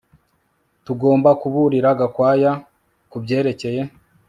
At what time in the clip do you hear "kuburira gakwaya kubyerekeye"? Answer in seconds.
1.41-3.81